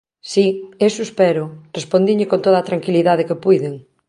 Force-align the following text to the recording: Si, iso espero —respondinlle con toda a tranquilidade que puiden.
Si, 0.31 0.45
iso 0.89 1.01
espero 1.07 1.43
—respondinlle 1.51 2.29
con 2.31 2.39
toda 2.45 2.57
a 2.59 2.67
tranquilidade 2.69 3.27
que 3.27 3.41
puiden. 3.45 3.73